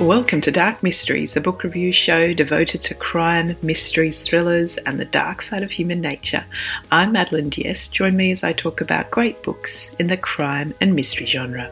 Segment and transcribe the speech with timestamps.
[0.00, 5.04] Welcome to Dark Mysteries, a book review show devoted to crime, mysteries, thrillers, and the
[5.04, 6.46] dark side of human nature.
[6.90, 7.86] I'm Madeline Diaz.
[7.86, 11.70] Join me as I talk about great books in the crime and mystery genre.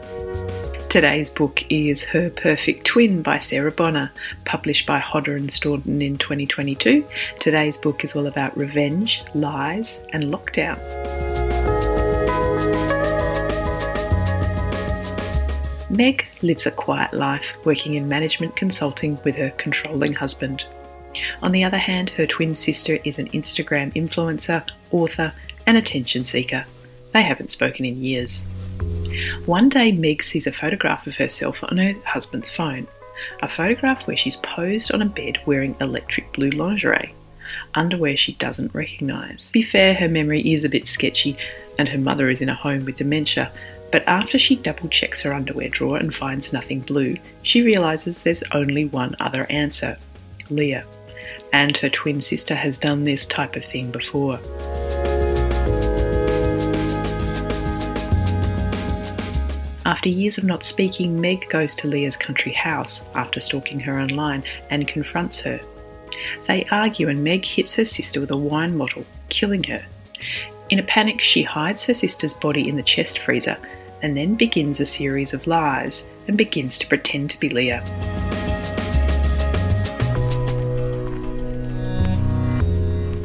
[0.89, 4.11] Today's book is Her Perfect Twin by Sarah Bonner,
[4.45, 7.03] published by Hodder and Stoughton in 2022.
[7.39, 11.18] Today's book is all about revenge, lies, and lockdown.
[15.89, 20.63] Meg lives a quiet life working in management consulting with her controlling husband.
[21.41, 25.33] On the other hand, her twin sister is an Instagram influencer, author,
[25.65, 26.65] and attention seeker.
[27.13, 28.43] They haven't spoken in years.
[29.45, 32.87] One day, Meg sees a photograph of herself on her husband's phone.
[33.41, 37.13] A photograph where she's posed on a bed wearing electric blue lingerie,
[37.73, 39.47] underwear she doesn't recognise.
[39.47, 41.35] To be fair, her memory is a bit sketchy,
[41.77, 43.51] and her mother is in a home with dementia,
[43.91, 48.43] but after she double checks her underwear drawer and finds nothing blue, she realises there's
[48.51, 49.97] only one other answer
[50.49, 50.85] Leah.
[51.53, 54.39] And her twin sister has done this type of thing before.
[59.85, 64.43] After years of not speaking, Meg goes to Leah's country house after stalking her online
[64.69, 65.59] and confronts her.
[66.47, 69.83] They argue, and Meg hits her sister with a wine bottle, killing her.
[70.69, 73.57] In a panic, she hides her sister's body in the chest freezer
[74.01, 77.83] and then begins a series of lies and begins to pretend to be Leah.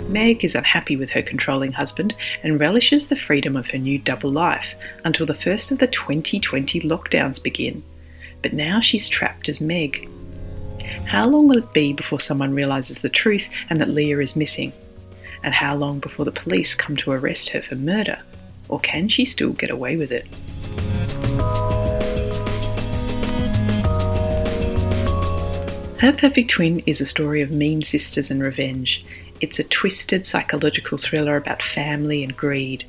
[0.08, 2.14] Meg is unhappy with her controlling husband
[2.44, 4.68] and relishes the freedom of her new double life
[5.04, 7.82] until the first of the 2020 lockdowns begin.
[8.40, 10.08] But now she's trapped as Meg.
[11.04, 14.72] How long will it be before someone realises the truth and that Leah is missing?
[15.42, 18.22] And how long before the police come to arrest her for murder?
[18.74, 20.26] Or can she still get away with it?
[26.00, 29.04] Her Perfect Twin is a story of mean sisters and revenge.
[29.40, 32.84] It's a twisted psychological thriller about family and greed.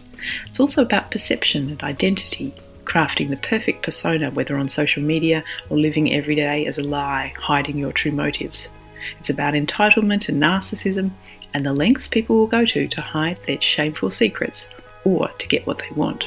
[0.47, 2.51] It's also about perception and identity,
[2.85, 7.31] crafting the perfect persona, whether on social media or living every day as a lie,
[7.37, 8.69] hiding your true motives.
[9.19, 11.11] It's about entitlement and narcissism
[11.53, 14.67] and the lengths people will go to to hide their shameful secrets
[15.05, 16.25] or to get what they want.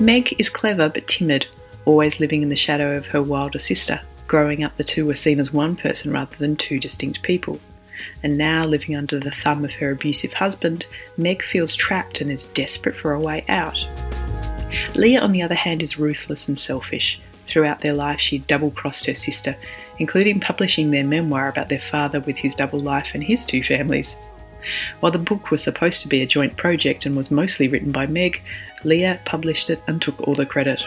[0.00, 1.46] Meg is clever but timid,
[1.84, 4.00] always living in the shadow of her wilder sister.
[4.26, 7.60] Growing up, the two were seen as one person rather than two distinct people.
[8.22, 12.48] And now, living under the thumb of her abusive husband, Meg feels trapped and is
[12.48, 13.78] desperate for a way out.
[14.96, 17.20] Leah, on the other hand, is ruthless and selfish.
[17.54, 19.56] Throughout their life, she double crossed her sister,
[20.00, 24.16] including publishing their memoir about their father with his double life and his two families.
[24.98, 28.06] While the book was supposed to be a joint project and was mostly written by
[28.06, 28.42] Meg,
[28.82, 30.82] Leah published it and took all the credit.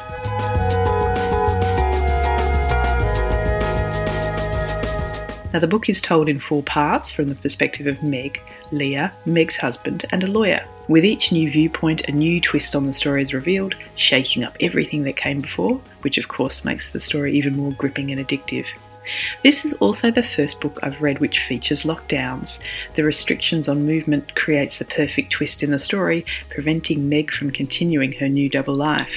[5.53, 8.41] Now, the book is told in four parts from the perspective of Meg,
[8.71, 10.65] Leah, Meg's husband, and a lawyer.
[10.89, 15.03] With each new viewpoint, a new twist on the story is revealed, shaking up everything
[15.03, 18.65] that came before, which of course makes the story even more gripping and addictive.
[19.41, 22.59] This is also the first book I've read which features lockdowns.
[22.95, 28.11] The restrictions on movement creates the perfect twist in the story, preventing Meg from continuing
[28.13, 29.13] her new double life.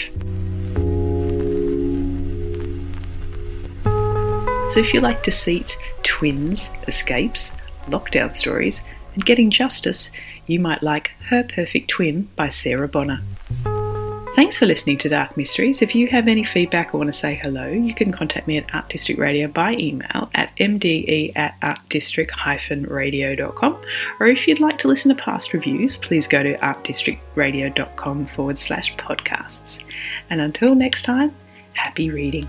[4.70, 7.50] So if you like deceit, twins, escapes,
[7.88, 8.82] lockdown stories,
[9.14, 10.12] and getting justice,
[10.46, 13.20] you might like Her Perfect Twin by Sarah Bonner.
[14.36, 15.82] Thanks for listening to Dark Mysteries.
[15.82, 18.72] If you have any feedback or want to say hello, you can contact me at
[18.72, 23.82] Art District Radio by email at mde at artdistrict-radio.com.
[24.20, 28.94] Or if you'd like to listen to past reviews, please go to artdistrictradio.com forward slash
[28.94, 29.80] podcasts.
[30.30, 31.34] And until next time,
[31.72, 32.48] happy reading.